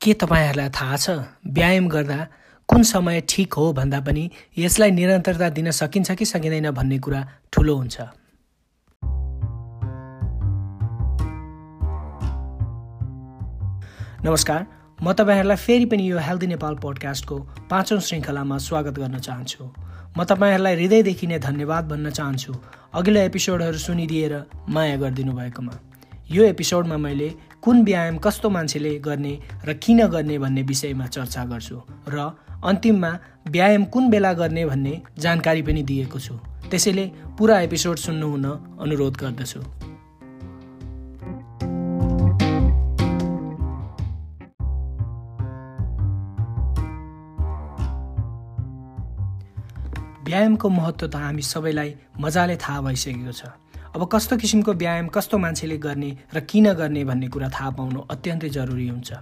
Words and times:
के 0.00 0.12
तपाईँहरूलाई 0.14 0.68
थाहा 0.70 0.96
छ? 0.96 1.10
व्यायाम 1.42 1.88
गर्दा 1.88 2.18
कुन 2.68 2.82
समय 2.82 3.20
ठिक 3.28 3.54
हो 3.54 3.72
भन्दा 3.72 4.00
पनि 4.00 4.30
यसलाई 4.58 4.90
निरन्तरता 4.90 5.48
दिन 5.50 5.70
सकिन्छ 5.70 6.10
कि 6.14 6.24
सकिँदैन 6.24 6.70
भन्ने 6.70 6.98
कुरा 6.98 7.20
ठुलो 7.52 7.74
हुन्छ। 7.74 7.96
नमस्कार 14.22 14.66
म 15.02 15.12
तपाईँहरूलाई 15.12 15.56
फेरि 15.56 15.86
पनि 15.90 16.10
यो 16.10 16.18
हेल्दी 16.18 16.46
नेपाल 16.46 16.74
पोडकास्टको 16.78 17.38
पाँचौँ 17.70 17.98
श्रृङ्खलामा 17.98 18.58
स्वागत 18.58 18.94
गर्न 19.02 19.18
चाहन्छु। 19.18 19.64
म 20.14 20.24
तपाईँहरूलाई 20.24 20.74
हृदयदेखि 20.74 21.26
नै 21.26 21.38
धन्यवाद 21.38 21.88
भन्न 21.90 22.10
चाहन्छु। 22.10 22.54
अघिल्लो 22.94 23.20
एपिसोडहरू 23.20 23.78
सुनिदिएर 23.78 24.34
माया 24.70 24.96
गरिदिनु 24.96 25.32
भएकोमा 25.34 25.87
यो 26.30 26.44
एपिसोडमा 26.44 26.96
मैले 26.96 27.28
कुन 27.64 27.82
व्यायाम 27.84 28.16
कस्तो 28.18 28.48
मान्छेले 28.50 28.92
गर्ने 29.00 29.32
र 29.64 29.72
किन 29.74 30.06
गर्ने 30.12 30.38
भन्ने 30.38 30.62
विषयमा 30.62 31.06
चर्चा 31.06 31.44
गर्छु 31.44 31.76
र 32.08 32.16
अन्तिममा 32.68 33.10
व्यायाम 33.48 33.84
कुन 33.88 34.10
बेला 34.10 34.32
गर्ने 34.32 34.64
भन्ने 34.66 34.92
जानकारी 35.18 35.62
पनि 35.62 35.82
दिएको 35.88 36.18
छु। 36.20 36.34
त्यसैले 36.68 37.04
पुरा 37.38 37.60
एपिसोड 37.60 37.96
सुन्नुहुन 37.96 38.44
अनुरोध 38.76 39.16
गर्दछु। 39.16 39.60
व्यायामको 50.28 50.68
महत्त्व 50.68 51.06
त 51.08 51.16
हामी 51.16 51.42
सबैलाई 51.42 51.94
मजाले 52.20 52.56
थाहा 52.60 52.80
भइसकेको 52.84 53.32
छ। 53.32 53.42
अब 53.96 54.08
कस्तो 54.12 54.36
किसिमको 54.36 54.72
व्यायाम 54.72 55.06
कस्तो 55.08 55.38
मान्छेले 55.38 55.78
गर्ने 55.78 56.10
र 56.34 56.40
किन 56.40 56.72
गर्ने 56.72 57.04
भन्ने 57.04 57.28
कुरा 57.28 57.48
थाहा 57.48 57.70
पाउनु 57.70 58.00
अत्यन्तै 58.10 58.48
जरुरी 58.48 58.88
हुन्छ। 58.88 59.12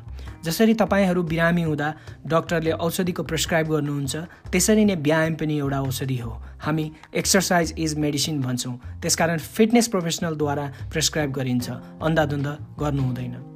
जसरी 0.45 0.74
तपाईँहरू 0.74 1.23
बिरामी 1.23 1.62
हुँदा 1.62 1.95
डक्टरले 2.27 2.71
औषधिको 2.71 3.23
प्रिस्क्राइब 3.23 3.66
गर्नुहुन्छ 3.71 4.16
त्यसरी 4.52 4.85
नै 4.85 4.95
व्यायाम 4.95 5.35
पनि 5.35 5.59
एउटा 5.59 5.80
औषधि 5.80 6.18
हो। 6.18 6.30
हामी 6.60 6.93
एक्सर्साइज 7.15 7.74
इज 7.79 7.99
मेडिसिन 7.99 8.40
भन्छौँ। 8.43 8.77
त्यसकारण 9.02 9.38
फिटनेस 9.38 9.88
प्रोफेसनलद्वारा 9.88 10.66
प्रिस्क्राइब 10.93 11.33
गरिन्छ। 11.33 11.71
अन्धाधुन्ध 12.02 12.46
गर्नु 12.80 13.02
हुँदैन। 13.02 13.55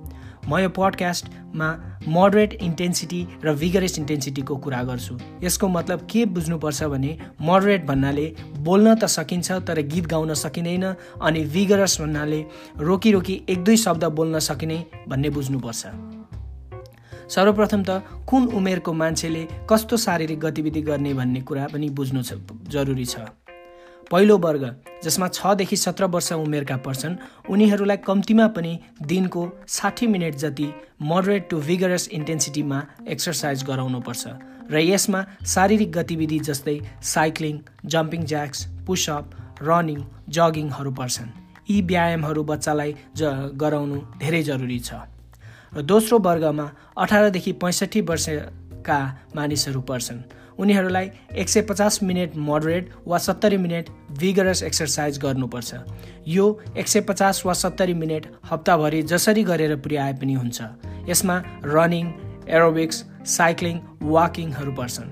म 0.51 0.59
यो 0.59 0.69
पडकास्टमा 0.75 1.69
मोडरेट 2.09 2.53
इन्टेन्सिटी 2.63 3.21
र 3.45 3.55
भिगरस 3.55 3.99
इन्टेन्सिटीको 3.99 4.57
कुरा 4.57 4.83
गर्छु। 4.83 5.15
यसको 5.45 5.69
मतलब 5.69 6.07
के 6.11 6.25
बुझ्नुपर्छ 6.35 6.83
भने 6.91 7.11
मोडरेट 7.41 7.87
भन्नाले 7.87 8.27
बोल्न 8.67 8.95
त 8.95 9.05
सकिन्छ 9.07 9.49
तर 9.63 9.81
गीत 9.87 10.07
गाउन 10.11 10.35
सकिँदैन 10.35 10.85
अनि 11.23 11.41
भिगरस 11.55 12.01
भन्नाले 12.01 12.41
रोकी 12.83 13.11
रोकी 13.13 13.43
एक 13.49 13.65
दुई 13.65 13.77
शब्द 13.77 14.05
बोल्न 14.19 14.39
सकिने 14.43 14.79
भन्ने 15.09 15.31
बुझ्नुपर्छ। 15.31 15.83
सर्वप्रथम 17.31 17.83
त 17.87 18.03
कुन 18.27 18.47
उमेरको 18.59 18.93
मान्छेले 18.93 19.43
कस्तो 19.71 19.97
शारीरिक 19.97 20.39
गतिविधि 20.41 20.81
गर्ने 20.83 21.15
भन्ने 21.15 21.41
कुरा 21.47 21.67
पनि 21.71 21.89
बुझ्नु 21.95 22.23
जरुरी 22.75 23.05
छ। 23.05 23.15
पहिलो 24.11 24.37
वर्ग 24.39 24.65
जसमा 25.05 25.27
छदेखि 25.29 25.77
सत्र 25.77 26.05
वर्ष 26.15 26.33
उमेरका 26.35 26.77
पर्छन् 26.85 27.15
उनीहरूलाई 27.51 27.97
कम्तीमा 28.07 28.47
पनि 28.57 28.73
दिनको 29.11 29.43
साठी 29.69 30.07
मिनट 30.07 30.35
जति 30.43 30.67
मोडरेट 31.11 31.49
टु 31.51 31.61
भिगरस 31.69 32.09
इन्टेन्सिटीमा 32.19 32.79
एक्सर्साइज 33.09 33.63
गराउनुपर्छ 33.69 34.33
र 34.71 34.83
यसमा 34.83 35.21
शारीरिक 35.53 35.93
गतिविधि 35.93 36.39
जस्तै 36.49 36.77
cycling 37.13 37.61
jumping 37.95 38.25
jacks 38.33 38.67
pushups 38.87 39.31
running 39.63 40.03
जगिङहरू 40.37 40.93
पर्छन्। 40.99 41.31
यी 41.71 41.81
व्यायामहरू 41.93 42.45
बच्चालाई 42.51 42.95
ज 43.17 43.23
गराउनु 43.63 44.01
धेरै 44.19 44.43
जरुरी 44.43 44.79
छ। 44.81 45.07
र 45.75 45.83
दोस्रो 45.87 46.19
वर्गमा 46.27 46.67
अठारदेखि 46.99 47.53
पैँसठी 47.63 48.01
वर्षका 48.11 49.01
मानिसहरू 49.37 49.81
पर्छन्। 49.91 50.21
उनीहरूलाई 50.61 51.11
एक 51.41 51.49
सय 51.49 51.63
पचास 51.69 52.03
मिनट 52.03 52.37
मोडरेट 52.49 52.91
वा 53.07 53.19
सत्तरी 53.19 53.57
मिनट 53.57 53.89
भिगरस 54.19 54.63
एक्सर्साइज 54.63 55.19
गर्नुपर्छ। 55.19 55.75
यो 56.29 56.47
एक 56.77 56.89
सय 56.89 57.01
पचास 57.09 57.43
वा 57.47 57.53
सत्तरी 57.63 57.95
मिनट 57.95 58.27
हप्ताभरि 58.51 59.03
जसरी 59.13 59.43
गरेर 59.45 59.77
पुर्याए 59.77 60.13
पनि 60.21 60.35
हुन्छ। 60.35 60.61
यसमा 61.09 61.43
रनिङ 61.65 62.13
एरोबिक्स 62.51 63.05
साइक्लिङ 63.37 63.81
वाकिङहरू 64.03 64.73
पर्छन्। 64.73 65.11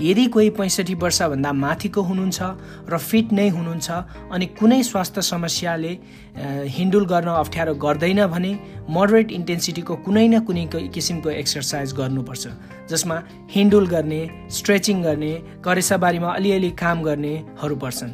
यदि 0.00 0.24
कोही 0.32 0.50
पैँसठी 0.56 0.94
वर्षभन्दा 0.96 1.52
माथिको 1.52 2.02
हुनुहुन्छ 2.02 2.40
र 2.88 2.98
फिट 2.98 3.32
नै 3.32 3.48
हुनुहुन्छ 3.48 3.88
अनि 4.32 4.46
कुनै 4.56 4.82
स्वास्थ्य 4.82 5.22
समस्याले 5.22 5.92
हिन्डुल 6.76 7.04
गर्न 7.06 7.28
अप्ठ्यारो 7.36 7.74
गर्दैन 7.84 8.26
भने 8.32 8.52
मोडरेट 8.88 9.32
इन्टेन्सिटीको 9.38 9.96
कुनै 10.06 10.26
न 10.28 10.40
कुनै 10.48 10.64
किसिमको 10.88 11.30
एक्सर्साइज 11.30 11.92
गर्नुपर्छ। 12.00 12.44
जसमा 12.90 13.16
हिन्डुल 13.50 13.86
गर्ने 13.86 14.20
स्ट्रेचिङ 14.50 15.02
गर्ने 15.02 15.32
करेसाबारीमा 15.64 16.30
अलिअलि 16.32 16.70
काम 16.82 17.02
गर्नेहरू 17.02 17.76
पर्छन्। 17.76 18.12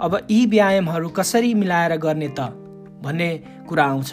अब 0.00 0.12
यी 0.30 0.44
व्यायामहरू 0.46 1.08
कसरी 1.18 1.54
मिलाएर 1.54 1.96
गर्ने 2.04 2.28
त 2.38 2.40
भन्ने 3.04 3.30
कुरा 3.68 3.84
आउँछ। 3.84 4.12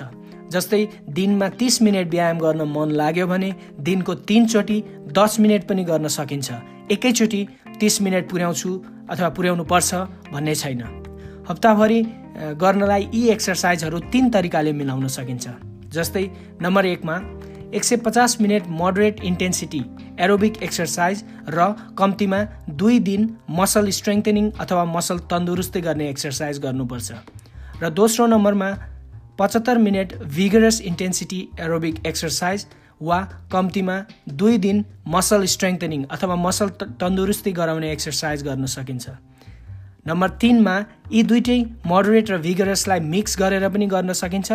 जस्तै 0.54 0.82
दिनमा 1.10 1.48
तिस 1.60 1.82
मिनट 1.82 2.08
व्यायाम 2.10 2.38
गर्न 2.40 2.62
मन 2.76 2.90
लाग्यो 3.00 3.28
भने 3.28 3.50
दिनको 3.80 4.14
तिनचोटि 4.30 4.78
दस 5.18 5.40
मिनट 5.40 5.68
पनि 5.70 5.84
गर्न 5.84 6.08
सकिन्छ। 6.10 6.48
एकैचोटि 6.92 7.42
तिस 7.80 8.02
मिनट 8.02 8.30
पुर्याउँछु 8.30 8.70
अथवा 9.10 9.30
पुर्याउनु 9.38 9.64
पर्छ 9.64 9.94
भन्ने 10.34 10.56
छैन। 10.56 10.82
हप्ताभरि 11.50 12.02
गर्नलाई 12.62 13.04
यी 13.14 13.22
एक्सर्साइजहरू 13.30 14.00
तिन 14.12 14.30
तरिकाले 14.30 14.72
मिलाउन 14.74 15.08
सकिन्छ। 15.08 15.46
जस्तै 15.94 16.26
नम्बर 16.62 16.86
एकमा 16.86 17.16
एक 17.76 17.84
सय 17.84 17.96
पचास 18.06 18.36
minute 18.42 18.68
moderate 18.68 19.20
intensity 19.24 19.82
aerobic 20.20 20.56
exercise 20.64 21.24
र 21.50 21.66
कम्तीमा 21.98 22.40
दुई 22.80 22.98
दिन 23.00 23.30
मसल 23.50 23.90
स्ट्रेङ्थनिङ 23.98 24.50
अथवा 24.60 24.86
मसल 24.86 25.20
तन्दुरुस्ती 25.32 25.82
गर्ने 25.82 26.10
एक्सर्साइज 26.10 26.60
गर्नुपर्छ। 26.60 27.12
र 27.84 27.90
दोस्रो 28.00 28.26
नम्बरमा 28.28 28.70
पचहत्तर 29.40 29.78
minute 29.78 30.14
vigorous 30.36 30.82
intensity 30.82 31.42
aerobic 31.60 32.06
exercise 32.08 32.66
वा 33.02 33.20
कम्तीमा 33.52 34.02
दुई 34.42 34.58
दिन 34.66 34.84
मसल 35.08 35.46
स्ट्रेङ्थनिङ 35.54 36.06
अथवा 36.12 36.36
मसल 36.48 36.70
तन्दुरुस्ती 36.80 37.52
गराउने 37.54 37.92
एक्सर्साइज 37.92 38.44
गर्न 38.44 38.66
सकिन्छ। 38.78 39.10
नम्बर 40.08 40.30
तिनमा 40.42 40.76
यी 41.12 41.22
दुइटै 41.30 41.60
मोडरेट 41.86 42.30
र 42.32 42.38
भिगरसलाई 42.42 43.00
मिक्स 43.14 43.38
गरेर 43.40 43.68
पनि 43.70 43.86
गर्न 43.94 44.14
सकिन्छ 44.16 44.50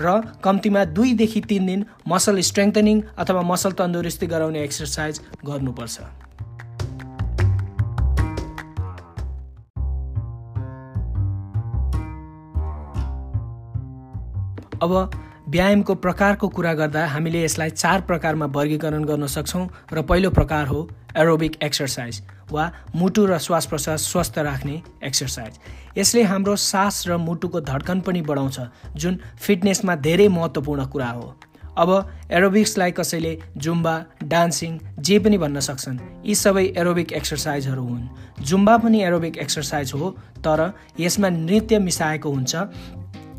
र 0.00 0.20
कम्तीमा 0.44 0.84
दुईदेखि 0.96 1.40
तिन 1.48 1.66
दिन 1.66 1.84
मसल 2.08 2.40
स्ट्रेङ्थनिङ 2.48 3.00
अथवा 3.16 3.42
मसल 3.50 3.72
तन्दुरुस्ती 3.80 4.26
गराउने 4.32 4.62
एक्सर्साइज 4.62 5.20
गर्नुपर्छ। 5.46 6.00
अब 14.82 14.92
व्यायामको 15.50 15.94
प्रकारको 16.04 16.48
कुरा 16.56 16.72
गर्दा 16.74 17.06
हामीले 17.06 17.42
यसलाई 17.44 17.70
चार 17.70 18.00
प्रकारमा 18.08 18.46
वर्गीकरण 18.54 19.04
गर्न 19.04 19.26
सक्छौँ 19.32 19.66
र 19.92 20.02
पहिलो 20.08 20.30
प्रकार 20.36 20.66
हो 20.66 20.88
एरोबिक 21.16 21.62
एक्सर्साइज 21.62 22.22
वा 22.52 22.70
मुटु 22.94 23.26
र 23.26 23.38
श्वास 23.38 23.66
प्रश्वास 23.66 24.02
स्वस्थ 24.02 24.38
राख्ने 24.38 24.80
एक्सर्साइज 25.04 25.58
यसले 25.98 26.22
हाम्रो 26.22 26.56
सास 26.56 27.04
र 27.08 27.16
मुटुको 27.18 27.60
धड्कन 27.60 28.00
पनि 28.00 28.22
बढाउँछ 28.22 28.60
जुन 28.96 29.18
फिटनेसमा 29.38 29.96
धेरै 29.96 30.28
महत्त्वपूर्ण 30.28 30.86
कुरा 30.86 31.10
हो। 31.10 31.34
अब 31.78 31.90
एरोबिक्सलाई 32.30 32.90
कसैले 32.90 33.38
जुम्बा 33.56 33.94
डान्सिङ 34.24 34.78
जे 35.00 35.18
पनि 35.18 35.38
भन्न 35.38 35.60
सक्छन् 35.60 35.98
यी 36.26 36.34
सबै 36.34 36.64
एरोबिक 36.76 37.12
एक्सर्साइजहरू 37.12 37.84
हुन्। 37.84 38.08
जुम्बा 38.42 38.76
पनि 38.78 39.02
एरोबिक 39.02 39.38
एक्सर्साइज 39.38 39.92
हो 39.94 40.10
तर 40.38 40.72
यसमा 41.00 41.28
नृत्य 41.28 41.78
मिसाएको 41.78 42.30
हुन्छ 42.30 42.56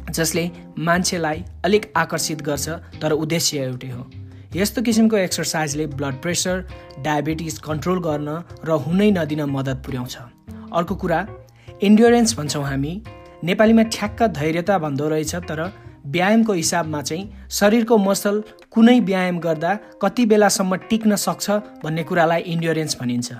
जसले 0.09 0.49
मान्छेलाई 0.79 1.43
अलिक 1.65 1.91
आकर्षित 1.97 2.41
गर्छ 2.41 2.69
तर 3.01 3.11
उद्देश्य 3.13 3.63
एउटै 3.65 3.89
हो। 3.89 4.09
यस्तो 4.55 4.81
किसिमको 4.81 5.17
एक्सर्साइजले 5.17 5.85
ब्लड 5.89 6.15
प्रेसर 6.21 6.63
डायबिटिज 7.03 7.57
कन्ट्रोल 7.65 7.99
गर्न 8.03 8.29
र 8.67 8.75
हुनै 8.85 9.09
नदिन 9.11 9.41
मद्दत 9.47 9.77
पुर्याउँछ। 9.85 10.15
अर्को 10.75 10.95
कुरा 10.95 11.19
इन्ड्योरेन्स 11.81 12.35
भन्छौँ 12.37 12.63
हामी। 12.63 12.91
नेपालीमा 13.43 13.83
ठ्याक्क 13.95 14.23
धैर्यता 14.39 14.77
भन्दो 14.77 15.07
रहेछ 15.09 15.35
तर 15.47 15.61
व्यायामको 16.05 16.53
हिसाबमा 16.53 17.01
चाहिँ 17.01 17.47
शरीरको 17.49 17.97
मसल 17.97 18.43
कुनै 18.71 18.99
व्यायाम 19.07 19.39
गर्दा 19.39 19.71
कति 20.03 20.25
बेलासम्म 20.25 20.75
टिक्न 20.91 21.15
सक्छ 21.15 21.49
भन्ने 21.83 22.03
कुरालाई 22.03 22.41
इन्ड्योरेन्स 22.53 22.97
भनिन्छ। 23.01 23.31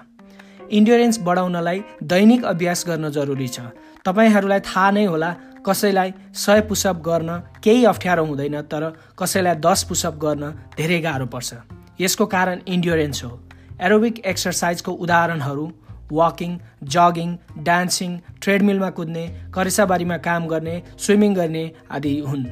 इन्ड्योरेन्स 0.72 1.20
बढाउनलाई 1.28 1.84
दैनिक 2.08 2.46
अभ्यास 2.46 2.86
गर्न 2.88 3.10
जरुरी 3.12 3.48
छ। 3.48 3.60
तपाईँहरूलाई 4.06 4.60
थाहा 4.64 4.92
नै 4.92 5.06
होला 5.06 5.30
कसैलाई 5.68 6.14
सय 6.36 6.62
पुसअप 6.62 7.02
गर्न 7.02 7.38
केही 7.64 7.86
अप्ठ्यारो 7.86 8.26
हुँदैन 8.26 8.62
तर 8.62 8.84
कसैलाई 9.20 9.56
दस 9.56 9.84
पुसअप 9.84 10.16
गर्न 10.16 10.52
धेरै 10.78 11.00
गाह्रो 11.00 11.26
पर्छ। 11.26 11.54
यसको 12.02 12.26
कारण 12.26 12.60
इन्ड्योरेन्स 12.68 13.24
हो। 13.24 13.40
एरोबिक 13.82 14.20
एक्सर्साइजको 14.26 14.92
उदाहरणहरू 14.92 15.72
वाकिङ 16.12 16.58
जगिङ 16.84 17.30
डान्सिङ 17.64 18.18
ट्रेडमिलमा 18.42 18.90
कुद्ने 18.90 19.26
करेसाबारीमा 19.54 20.18
काम 20.18 20.48
गर्ने 20.48 20.76
स्विमिङ 21.00 21.36
गर्ने 21.36 21.72
आदि 21.92 22.20
हुन्। 22.20 22.46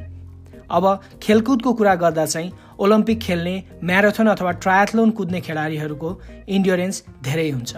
अब 0.71 0.85
खेलकुदको 1.23 1.73
कुरा 1.73 1.95
गर्दा 1.95 2.25
चाहिँ 2.25 2.51
ओलम्पिक 2.79 3.19
खेल्ने 3.19 3.55
म्याराथन 3.83 4.27
अथवा 4.27 4.51
ट्रायथलोन 4.63 5.12
कुद्ने 5.12 5.41
खेलाडीहरूको 5.41 6.09
इन्ड्योरेन्स 6.47 7.03
धेरै 7.23 7.50
हुन्छ। 7.50 7.75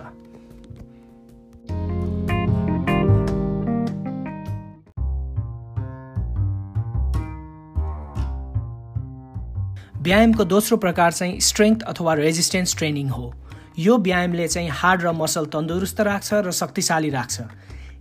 व्यायामको 10.02 10.44
दोस्रो 10.44 10.78
प्रकार 10.78 11.12
चाहिँ 11.14 11.40
स्ट्रेङ्थ 11.40 11.82
अथवा 11.88 12.14
रेजिस्टेन्स 12.14 12.76
ट्रेनिङ 12.78 13.10
हो। 13.10 13.26
यो 13.80 13.98
व्यायामले 13.98 14.48
चाहिँ 14.48 14.70
हाड 14.74 15.02
र 15.02 15.12
मसल 15.14 15.46
तन्दुरुस्त 15.54 16.02
राख्छ 16.02 16.34
र 16.34 16.52
शक्तिशाली 16.52 17.10
राख्छ। 17.10 17.42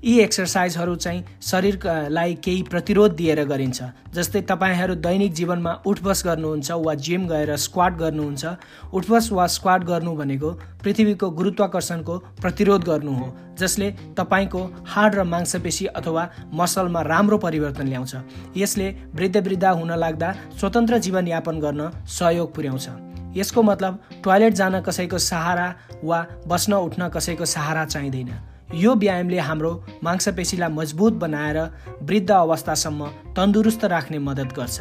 यी 0.04 0.18
एक्सर्साइजहरू 0.20 0.94
चाहिँ 0.96 1.24
शरीरलाई 1.42 2.34
केही 2.34 2.62
प्रतिरोध 2.62 3.14
दिएर 3.16 3.42
गरिन्छ। 3.44 3.82
जस्तै 4.14 4.40
तपाईँहरू 4.42 4.94
दैनिक 4.96 5.32
जीवनमा 5.32 5.72
उठबस 5.86 6.22
गर्नुहुन्छ 6.26 6.70
वा 6.70 6.94
जिम 6.96 7.26
गएर 7.28 7.56
स्क्वाड 7.56 7.96
गर्नुहुन्छ 7.98 8.46
उठबस 8.94 9.28
वा 9.32 9.46
स्क्वाड 9.46 9.84
गर्नु 9.84 10.14
भनेको 10.16 10.50
पृथ्वीको 10.80 11.30
गुरुत्वाकर्षणको 11.30 12.16
प्रतिरोध 12.40 12.84
गर्नु 12.84 13.12
हो 13.12 13.28
जसले 13.60 13.90
तपाईँको 14.16 14.64
हाड 14.88 15.14
र 15.14 15.22
मांसपेशी 15.24 15.86
अथवा 15.92 16.28
मसलमा 16.54 17.02
राम्रो 17.02 17.38
परिवर्तन 17.38 17.88
ल्याउँछ। 17.88 18.14
यसले 18.56 18.88
वृद्ध 19.14 19.36
वृद्ध 19.36 19.64
हुन 19.64 19.92
लाग्दा 19.98 20.32
स्वतन्त्र 20.60 20.98
जीवनयापन 20.98 21.60
गर्न 21.60 21.90
सहयोग 22.08 22.54
पुर्याउँछ। 22.54 22.88
यसको 23.36 23.62
मतलब 23.62 24.00
टोयलेट 24.24 24.54
जान 24.54 24.80
कसैको 24.80 25.18
सहारा 25.20 25.74
वा 26.04 26.26
बस्न 26.48 26.72
उठ्न 26.88 27.08
कसैको 27.08 27.44
सहारा 27.44 27.84
चाहिँदैन। 27.84 28.32
यो 28.74 28.94
व्यायामले 28.94 29.38
हाम्रो 29.38 29.72
मांसपेशीलाई 30.04 30.70
मजबुत 30.72 31.12
बनाएर 31.22 31.58
वृद्ध 32.02 32.30
अवस्थासम्म 32.30 33.06
तन्दुरुस्त 33.36 33.84
राख्ने 33.84 34.18
मद्दत 34.18 34.52
गर्छ। 34.56 34.80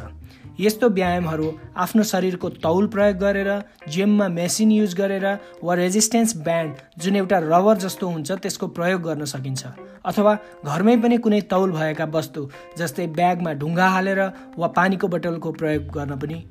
यस्तो 0.60 0.90
व्यायामहरू 0.90 1.48
आफ्नो 1.78 2.04
शरीरको 2.04 2.50
तौल 2.64 2.88
प्रयोग 2.94 3.18
गरेर 3.18 3.50
जिममा 3.88 4.28
मेसिन 4.28 4.72
युज 4.72 4.94
गरेर 4.96 5.26
वा 5.64 5.74
रेजिस्टेन्स 5.76 6.36
ब्यान्ड 6.38 7.02
जुन 7.02 7.16
एउटा 7.16 7.38
रबर 7.44 7.78
जस्तो 7.78 8.08
हुन्छ 8.08 8.32
त्यसको 8.32 8.68
प्रयोग 8.68 9.02
गर्न 9.02 9.26
सकिन्छ। 9.26 9.66
अथवा 10.06 10.38
घरमै 10.66 10.96
पनि 10.98 11.18
कुनै 11.18 11.42
तौल 11.48 11.72
भएका 11.72 12.06
वस्तु 12.12 12.50
जस्तै 12.78 13.08
ब्यागमा 13.16 13.54
ढुङ्गा 13.54 13.88
हालेर 13.90 14.22
वा 14.58 14.68
पानीको 14.78 15.08
बोतलको 15.08 15.52
प्रयोग 15.52 15.90
गर्न 15.96 16.20
पनि 16.20 16.44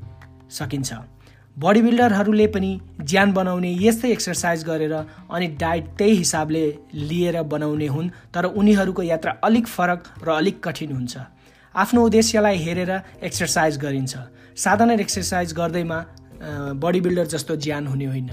सकिन्छ। 0.50 0.90
बडी 1.58 1.81
बिल्डरहरूले 1.82 2.46
पनि 2.55 2.69
ज्यान 3.02 3.32
बनाउने 3.32 3.70
यस्तै 3.84 4.10
एक्सर्साइज 4.12 4.64
गरेर 4.64 4.93
अनि 4.94 5.46
डाइट 5.60 5.87
त्यही 5.99 6.14
हिसाबले 6.16 6.62
लिएर 6.94 7.43
बनाउने 7.52 7.87
हुन् 7.87 8.10
तर 8.34 8.44
उनीहरूको 8.55 9.02
यात्रा 9.02 9.32
अलिक 9.44 9.66
फरक 9.66 10.05
र 10.22 10.28
अलिक 10.32 10.62
कठिन 10.64 10.93
हुन्छ। 10.93 11.19
आफ्नो 11.75 12.05
उद्देश्यलाई 12.06 12.56
हेरेर 12.58 12.93
एक्सर्साइज 13.22 13.78
गरिन्छ। 13.78 14.14
साधारण 14.56 15.00
एक्सर्साइज 15.00 15.55
गर्दैमा 15.58 15.99
बडी 16.78 17.00
बिल्डर 17.00 17.26
जस्तो 17.34 17.56
ज्यान 17.66 17.87
हुने 17.87 18.06
होइन। 18.06 18.31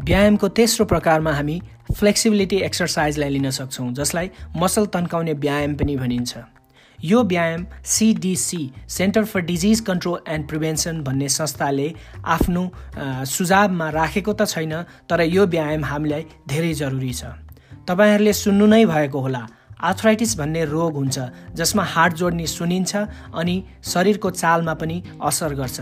व्यायामको 0.00 0.48
तेस्रो 0.56 0.84
प्रकारमा 0.86 1.32
हामी 1.32 1.60
फ्लेक्सिबिलिटी 1.98 2.56
एक्सर्साइजलाई 2.62 3.30
लिन 3.30 3.50
सक्छौँ 3.50 3.92
जसलाई 3.94 4.30
मसल 4.56 4.86
तन्काउने 4.94 5.32
व्यायाम 5.34 5.74
पनि 5.74 5.96
भनिन्छ। 5.96 6.36
यो 6.98 7.22
व्यायाम 7.24 7.64
CDC 7.84 8.60
centre 8.88 9.24
for 9.24 9.40
disease 9.48 9.80
control 9.86 10.20
and 10.28 10.48
prevention 10.48 11.00
भन्ने 11.04 11.28
संस्थाले 11.28 11.88
आफ्नो 12.26 12.62
सुझावमा 13.32 13.88
राखेको 13.90 14.32
त 14.32 14.46
छैन 14.46 14.72
तर 15.08 15.20
यो 15.24 15.46
व्यायाम 15.46 15.84
हामीलाई 15.84 16.24
धेरै 16.48 16.72
जरुरी 16.74 17.12
छ। 17.12 17.32
तपाईँहरूले 17.88 18.32
सुन्नु 18.34 18.66
नै 18.66 18.84
भएको 18.86 19.20
होला 19.20 19.46
आर्थराइटिस 19.80 20.36
भन्ने 20.38 20.64
रोग 20.64 20.94
हुन्छ 20.96 21.18
जसमा 21.54 21.84
हाड 21.94 22.14
जोड्ने 22.14 22.46
सुनिन्छ 22.48 22.96
अनि 23.34 23.56
शरीरको 23.84 24.30
चालमा 24.32 24.74
पनि 24.74 25.02
असर 25.22 25.54
गर्छ। 25.54 25.80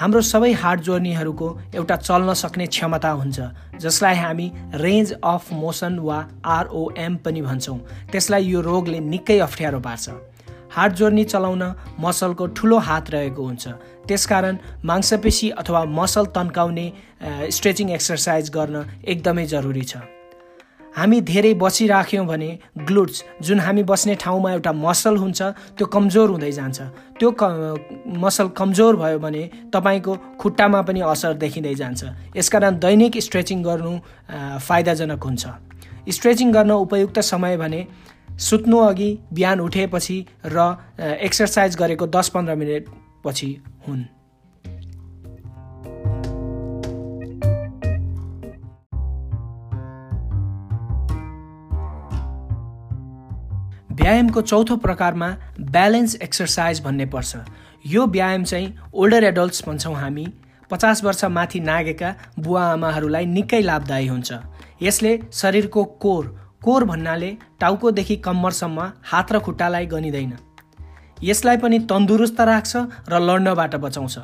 हाम्रो 0.00 0.20
सबै 0.20 0.52
हाड 0.52 0.80
जोर्नीहरूको 0.86 1.46
एउटा 1.74 1.96
चल्न 1.96 2.32
सक्ने 2.36 2.66
क्षमता 2.66 3.10
हुन्छ 3.10 3.44
जसलाई 3.80 4.16
हामी 4.16 4.48
रेन्ज 4.82 5.12
अफ 5.24 5.52
मोसन 5.52 5.98
वा 5.98 6.18
आरओएम 6.54 7.16
पनि 7.24 7.42
भन्छौँ। 7.42 7.78
त्यसलाई 8.12 8.44
यो 8.44 8.60
रोगले 8.60 9.00
निकै 9.00 9.38
अप्ठ्यारो 9.38 9.80
पार्छ। 9.86 10.04
हाड 10.76 10.92
जोर्नी 11.00 11.24
चलाउन 11.24 11.62
मसलको 12.00 12.46
ठुलो 12.52 12.78
हात 12.88 13.10
रहेको 13.10 13.42
हुन्छ। 13.42 13.64
त्यसकारण 14.08 14.56
मांसपेशी 14.84 15.48
अथवा 15.64 15.84
मसल 15.98 16.26
तन्काउने 16.36 16.86
स्ट्रेचिङ 17.56 17.90
एक्सर्साइज 17.96 18.50
गर्न 18.52 18.84
एकदमै 19.08 19.46
जरुरी 19.54 19.82
छ। 19.82 20.04
हामी 20.96 21.20
धेरै 21.20 21.52
बसिराख्यौँ 21.60 22.26
भने 22.26 22.48
ग्लुट्स 22.88 23.22
जुन 23.44 23.60
हामी 23.60 23.82
बस्ने 23.84 24.14
ठाउँमा 24.16 24.52
एउटा 24.52 24.72
मसल 24.72 25.16
हुन्छ 25.16 25.42
त्यो 25.76 25.86
कमजोर 25.86 26.28
हुँदै 26.30 26.52
जान्छ। 26.52 26.80
त्यो 27.20 27.30
क 27.36 27.42
मसल 28.16 28.48
कमजोर 28.56 28.96
भयो 28.96 29.18
भने 29.18 29.42
तपाईँको 29.72 30.12
खुट्टामा 30.40 30.80
पनि 30.88 31.00
असर 31.04 31.32
देखिँदै 31.36 31.74
जान्छ। 31.74 32.36
यसकारण 32.36 32.78
दैनिक 32.80 33.20
स्ट्रेचिङ 33.20 33.62
गर्नु 33.62 33.92
फाइदाजनक 34.58 35.20
हुन्छ। 35.20 35.44
स्ट्रेचिङ 36.08 36.52
गर्न 36.52 36.70
उपयुक्त 36.80 37.18
समय 37.20 37.56
भने 37.56 37.80
सुत्नु 38.40 38.78
अघि 38.80 39.10
बिहान 39.32 39.60
उठेपछि 39.60 40.18
र 40.46 40.58
एक्सर्साइज 41.20 41.76
गरेको 41.76 42.06
दस 42.08 42.28
पन्ध्र 42.34 42.54
मिनटपछि 42.56 43.50
हुन्। 43.88 44.15
व्यायामको 54.06 54.40
चौथो 54.40 54.76
प्रकारमा 54.76 55.28
ब्यालेन्स 55.66 56.14
एक्सर्साइज 56.22 56.80
भन्ने 56.80 57.06
पर्छ। 57.10 57.36
यो 57.86 58.06
व्यायाम 58.06 58.44
चाहिँ 58.44 58.68
ओल्डर 58.94 59.24
एडल्ट्स 59.24 59.64
भन्छौँ 59.66 59.94
हामी। 59.94 60.26
पचास 60.70 61.02
वर्ष 61.04 61.24
माथि 61.26 61.60
नागेका 61.60 62.14
बुवा 62.38 62.62
आमाहरूलाई 62.72 63.26
निकै 63.26 63.60
लाभदायी 63.62 64.06
हुन्छ। 64.06 64.32
यसले 64.82 65.18
शरीरको 65.34 65.84
कोर 65.98 66.24
कोर 66.62 66.84
भन्नाले 66.84 67.36
टाउकोदेखि 67.60 68.16
कम्मरसम्म 68.22 68.90
हात 69.10 69.32
र 69.32 69.38
खुट्टालाई 69.42 69.86
गनिँदैन। 69.86 70.36
यसलाई 71.22 71.56
पनि 71.56 71.78
तन्दुरुस्त 71.90 72.40
राख्छ 72.40 72.76
र 73.10 73.18
लड्नबाट 73.18 73.74
बचाउँछ। 73.74 74.16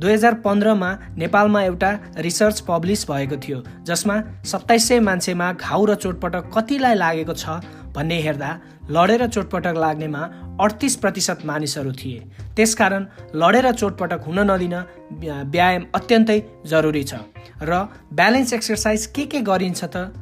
दुई 0.00 0.12
हजार 0.12 0.34
पन्ध्रमा 0.42 0.90
नेपालमा 1.14 1.62
एउटा 1.62 1.90
रिसर्च 2.18 2.60
पब्लिस 2.68 3.10
भएको 3.10 3.36
थियो 3.38 3.58
जसमा 3.86 4.16
सत्ताइस 4.44 4.88
सय 4.88 5.00
मान्छेमा 5.00 5.52
घाउ 5.54 5.84
र 5.84 5.94
चोटपटक 5.94 6.50
कतिलाई 6.56 6.94
लागेको 6.94 7.34
छ 7.34 7.60
भन्ने 7.98 8.18
हेर्दा 8.22 8.50
लडेर 8.94 9.26
चोटपटक 9.26 9.74
लाग्नेमा 9.76 10.22
अडतिस 10.62 10.94
प्रतिशत 11.02 11.38
मानिसहरू 11.50 11.92
थिए। 11.98 12.20
त्यसकारण 12.56 13.02
लडेर 13.34 13.70
चोटपटक 13.72 14.20
हुन 14.26 14.38
नदिन 14.50 14.74
व्यायाम 15.22 15.84
अत्यन्तै 15.94 16.38
जरुरी 16.66 17.04
छ। 17.04 17.14
र 17.62 17.72
ब्यालेन्स 18.14 18.52
एक्सर्साइज 18.52 19.06
के 19.14 19.24
के 19.26 19.40
गरिन्छ 19.42 19.84
त 19.84 20.14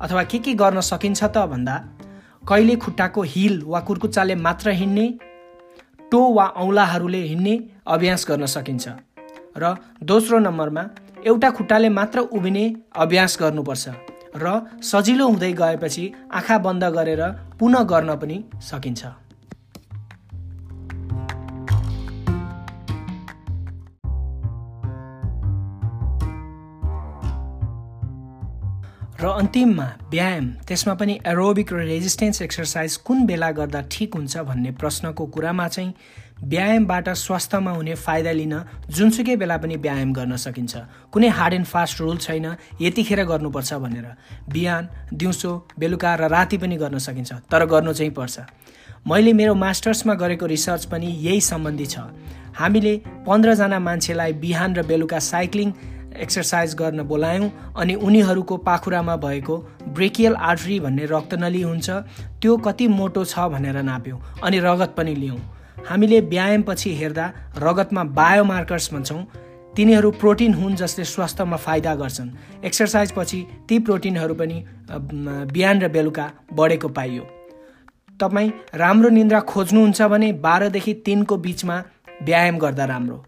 अथवा 0.00 0.22
के 0.24 0.38
के 0.38 0.52
गर्न 0.54 0.80
सकिन्छ 0.80 1.20
त 1.24 1.46
भन्दा 1.52 1.76
कहिले 2.48 2.76
खुट्टाको 2.82 3.22
हिल 3.32 3.54
वा 3.66 3.80
कुर्कुच्चाले 3.86 4.34
मात्र 4.40 4.70
हिँड्ने 4.80 5.06
टो 6.12 6.20
वा 6.34 6.46
औँलाहरूले 6.64 7.22
हिँड्ने 7.30 7.54
अभ्यास 7.86 8.26
गर्न 8.28 8.46
सकिन्छ। 8.46 8.88
र 9.56 9.74
दोस्रो 10.02 10.38
नम्बरमा 10.38 10.84
एउटा 11.26 11.50
खुट्टाले 11.50 11.88
मात्र 11.90 12.18
उभिने 12.32 12.64
अभ्यास 12.96 13.36
गर्नुपर्छ। 13.40 14.07
र 14.36 14.60
सजिलो 14.82 15.28
हुँदै 15.28 15.52
गएपछि 15.52 16.12
आँखा 16.32 16.58
बन्द 16.58 16.84
गरेर 16.84 17.22
पुनः 17.58 17.82
गर्न 17.82 18.16
पनि 18.16 18.44
सकिन्छ। 18.62 19.06
र 29.20 29.26
अन्तिममा 29.26 29.84
व्यायाम 30.10 30.46
त्यसमा 30.68 30.94
पनि 30.94 31.18
एरोबिक 31.26 31.72
र 31.72 31.76
रेजिस्टेन्स 31.84 32.42
एक्सर्साइज 32.42 32.96
कुन 32.96 33.26
बेला 33.26 33.50
गर्दा 33.50 33.80
ठिक 33.90 34.14
हुन्छ 34.14 34.38
भन्ने 34.38 34.70
प्रश्नको 34.70 35.26
कुरामा 35.26 35.66
चाहिँ 35.68 35.94
व्यायामबाट 36.42 37.08
स्वास्थ्यमा 37.08 37.70
हुने 37.70 37.94
फाइदा 37.96 38.32
लिन 38.32 38.54
जुनसुकै 38.90 39.36
बेला 39.36 39.56
पनि 39.58 39.76
व्यायाम 39.76 40.12
गर्न 40.12 40.36
सकिन्छ। 40.36 40.76
कुनै 41.12 41.28
हार्ड 41.28 41.54
एन्ड 41.54 41.66
फास्ट 41.66 42.00
रुल 42.00 42.16
छैन 42.18 42.46
यतिखेर 42.80 43.24
गर्नुपर्छ 43.24 43.72
भनेर। 43.74 44.06
बिहान 44.48 44.88
दिउँसो 45.12 45.50
बेलुका 45.78 46.14
र 46.14 46.28
राति 46.28 46.56
पनि 46.58 46.76
गर्न 46.76 46.98
सकिन्छ 46.98 47.32
तर 47.50 47.66
गर्नु 47.66 47.92
चाहिँ 47.92 48.12
पर्छ। 48.12 48.38
मैले 49.06 49.32
मेरो 49.32 49.54
मास्टर्समा 49.54 50.14
गरेको 50.14 50.46
रिसर्च 50.46 50.84
पनि 50.86 51.06
यही 51.06 51.40
सम्बन्धी 51.40 51.86
छ। 51.86 51.98
हामीले 52.54 52.96
पन्ध्रजना 53.26 53.78
मान्छेलाई 53.78 54.32
बिहान 54.42 54.74
र 54.76 54.82
बेलुका 54.82 55.18
साइक्लिङ 55.18 55.72
एक्सर्साइज 56.18 56.74
गर्न 56.74 57.02
बोलायौँ 57.02 57.50
अनि 57.76 57.94
उनीहरूको 57.94 58.56
पाखुरामा 58.66 59.16
भएको 59.16 59.56
ब्रेकियल 59.94 60.34
आर्टरी 60.34 60.78
भन्ने 60.80 61.04
रक्तनली 61.06 61.62
हुन्छ 61.62 61.90
त्यो 62.42 62.56
कति 62.56 62.88
मोटो 62.88 63.24
छ 63.24 63.38
भनेर 63.50 63.82
नाप्यौँ 63.82 64.18
अनि 64.42 64.58
रगत 64.60 64.94
पनि 64.96 65.14
लियौँ। 65.14 65.38
हामीले 65.86 66.20
व्यायामपछि 66.20 66.94
हेर्दा 66.94 67.26
रगतमा 67.58 68.04
बायोमार्कर्स 68.04 68.92
भन्छौँ। 68.94 69.22
तिनीहरू 69.76 70.10
प्रोटिन 70.10 70.54
हुन् 70.54 70.76
जसले 70.76 71.04
स्वास्थ्यमा 71.04 71.56
फाइदा 71.56 71.94
गर्छन्। 71.94 72.30
एक्सर्साइज 72.64 73.12
पछि 73.12 73.38
ती 73.68 73.78
प्रोटिनहरू 73.78 74.34
पनि 74.34 74.64
बिहान 75.52 75.80
र 75.80 75.88
बेलुका 75.88 76.26
बढेको 76.52 76.88
पाइयो। 76.88 77.24
तपाईँ 78.20 78.50
राम्रो 78.74 79.08
निन्द्रा 79.08 79.40
खोज्नुहुन्छ 79.40 80.02
भने 80.02 80.32
बाह्रदेखि 80.44 80.94
तिनको 81.06 81.36
बिचमा 81.36 81.76
व्यायाम 82.22 82.58
गर्दा 82.58 82.84
राम्रो। 82.84 83.24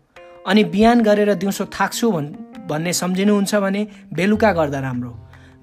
अनि 0.46 0.64
बिहान 0.64 1.00
गरेर 1.02 1.34
दिउँसो 1.34 1.64
थाक्छु 1.70 2.10
भन् 2.10 2.28
भन्ने 2.68 2.92
सम्झिनुहुन्छ 2.92 3.54
भने 3.54 3.86
बेलुका 4.12 4.52
गर्दा 4.52 4.80
राम्रो। 4.80 5.12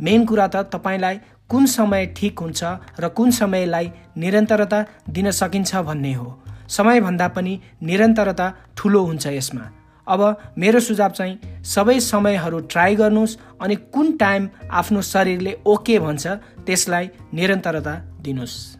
मेन 0.01 0.25
कुरा 0.25 0.47
त 0.47 0.55
तपाईँलाई 0.73 1.19
कुन 1.49 1.65
समय 1.65 2.05
ठिक 2.17 2.39
हुन्छ 2.39 2.63
र 2.99 3.07
कुन 3.09 3.31
समयलाई 3.31 3.91
निरन्तरता 4.17 4.85
दिन 5.09 5.31
सकिन्छ 5.31 5.75
भन्ने 5.75 6.13
हो। 6.13 6.27
समयभन्दा 6.69 7.27
पनि 7.27 7.59
निरन्तरता 7.83 8.53
ठुलो 8.77 9.03
हुन्छ 9.03 9.27
यसमा। 9.27 9.71
अब 10.07 10.21
मेरो 10.57 10.79
सुझाव 10.79 11.11
चाहिँ 11.11 11.63
सबै 11.65 11.99
समयहरू 11.99 12.59
ट्राई 12.59 12.95
गर्नुहोस् 12.95 13.37
अनि 13.61 13.75
कुन 13.75 14.11
टाइम 14.17 14.49
आफ्नो 14.71 15.01
शरीरले 15.01 15.57
ओके 15.65 15.99
भन्छ 15.99 16.27
त्यसलाई 16.65 17.09
निरन्तरता 17.33 17.95
दिनुहोस्। 18.21 18.76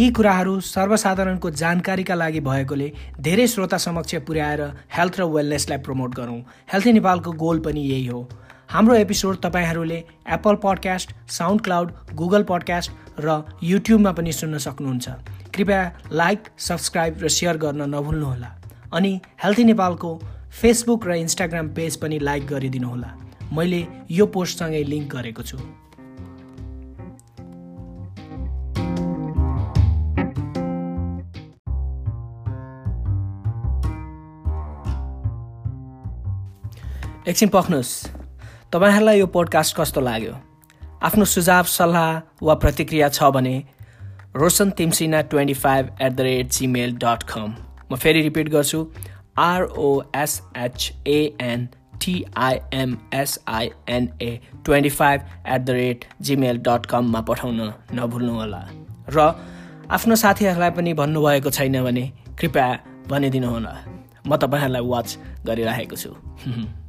यी 0.00 0.10
कुराहरू 0.16 0.52
सर्वसाधारणको 0.64 1.48
जानकारीका 1.60 2.14
लागि 2.14 2.40
भएकोले 2.40 2.86
धेरै 3.20 3.46
श्रोता 3.46 3.78
समक्ष 3.84 4.14
पुर्याएर 4.26 4.60
हेल्थ 4.96 5.18
र 5.20 5.24
वेलनेसलाई 5.32 5.78
प्रमोट 5.78 6.14
गरौँ। 6.16 6.38
हेल्थी 6.72 6.92
नेपालको 6.92 7.32
गोल 7.42 7.58
पनि 7.60 7.80
यही 7.80 8.06
हो। 8.06 8.20
हाम्रो 8.70 8.94
एपिसोड 8.94 9.36
तपाईँहरूले 9.44 9.98
Apple 10.36 10.54
podcast 10.62 11.12
sound 11.28 11.60
cloud 11.60 11.92
Google 12.14 12.42
podcast 12.48 13.20
र 13.20 13.36
युट्युबमा 13.62 14.12
पनि 14.12 14.32
सुन्न 14.32 14.58
सक्नुहुन्छ। 14.66 15.08
कृपया 15.54 15.82
लाइक 16.12 16.48
सब्सक्राइब 16.68 17.18
र 17.22 17.28
सेयर 17.28 17.56
गर्न 17.58 17.94
नभुल्नुहोला। 17.94 18.50
अनि 18.96 19.12
हेल्थी 19.44 19.64
नेपालको 19.64 20.16
फेसबुक 20.60 21.06
र 21.06 21.20
इन्स्टाग्राम 21.26 21.68
पेज 21.76 21.96
पनि 22.00 22.18
लाइक 22.24 22.46
गरिदिनुहोला। 22.46 23.10
मैले 23.52 23.86
यो 24.10 24.26
पोस्टसँगै 24.32 24.82
लिङ्क 24.84 25.14
गरेको 25.14 25.42
छु। 25.42 25.58
एकछिन 37.30 37.48
पख्नुहोस्। 37.48 37.90
तपाईँहरूलाई 38.72 39.18
यो 39.18 39.26
पोडकास्ट 39.30 39.76
कस्तो 39.76 40.00
लाग्यो? 40.00 40.34
आफ्नो 41.02 41.24
सुझाव 41.24 41.64
सल्लाह 41.70 42.08
वा 42.42 42.54
प्रतिक्रिया 42.54 43.08
छ 43.08 43.22
भने 43.30 43.56
Roshan 44.36 44.70
Timsina 44.70 45.18
twenty 45.30 45.54
five 45.54 45.84
at 46.02 46.12
the 46.12 46.20
rate 46.20 46.46
Gmail 46.50 46.90
dot 47.04 47.20
कम 47.22 47.50
म 47.92 47.96
फेरि 47.96 48.20
रिपिट 48.22 48.46
गर्छु 48.48 48.78
आरओएसएचएएन 49.38 50.40
टिआइएमएसआइएनए 52.02 53.10
twenty 54.64 54.92
five 54.98 55.20
at 55.46 55.60
the 55.60 55.70
rate 55.70 55.98
Gmail 56.20 56.56
dot 56.58 56.82
कममा 56.86 57.20
पठाउन 57.30 57.60
नभुल्नुहोला। 57.94 58.62
र 59.14 59.18
आफ्नो 59.90 60.14
साथीहरूलाई 60.16 60.70
पनि 60.70 60.90
भन्नुभएको 60.94 61.50
छैन 61.50 61.76
भने 61.84 62.04
कृपया 62.40 62.68
भनिदिनुहोला। 63.08 63.74
म 64.26 64.30
तपाईँहरूलाई 64.36 64.82
वाच 64.82 65.08
गरिरहेको 65.46 65.96
छु। 65.96 66.10